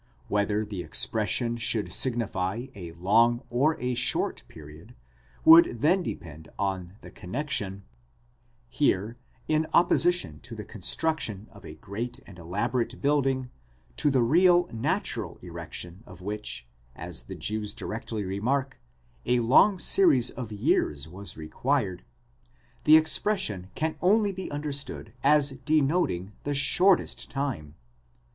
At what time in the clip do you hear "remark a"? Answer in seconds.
18.23-19.39